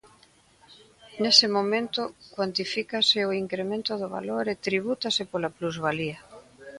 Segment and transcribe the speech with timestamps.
[1.21, 2.01] Nese momento
[2.33, 6.19] cuantifícase o incremento do valor e tribútase pola plusvalía.